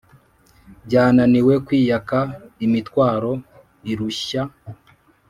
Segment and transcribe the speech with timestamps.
[0.85, 2.17] byananiwe kwiyaka
[2.65, 3.31] imitwaro
[3.91, 4.41] irushya